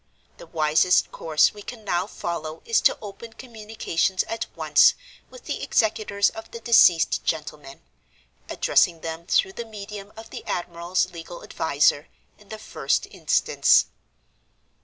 [0.39, 4.95] The wisest course we can now follow is to open communications at once
[5.29, 7.81] with the executors of the deceased gentleman;
[8.49, 12.07] addressing them through the medium of the admiral's legal adviser,
[12.39, 13.85] in the first instance.